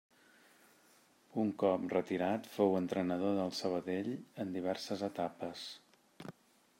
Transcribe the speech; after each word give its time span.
Un 1.41 1.51
cop 1.63 1.83
retirat 1.93 2.49
fou 2.55 2.73
entrenador 2.79 3.37
del 3.41 3.53
Sabadell 3.59 4.11
en 4.45 4.57
diverses 4.59 5.05
etapes. 5.09 5.67